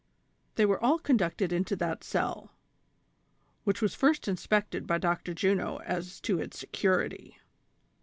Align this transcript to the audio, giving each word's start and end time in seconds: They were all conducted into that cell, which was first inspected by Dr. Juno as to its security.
They 0.55 0.65
were 0.65 0.83
all 0.83 0.97
conducted 0.97 1.53
into 1.53 1.75
that 1.75 2.03
cell, 2.03 2.55
which 3.65 3.83
was 3.83 3.93
first 3.93 4.27
inspected 4.27 4.87
by 4.87 4.97
Dr. 4.97 5.35
Juno 5.35 5.77
as 5.85 6.19
to 6.21 6.39
its 6.39 6.57
security. 6.57 7.37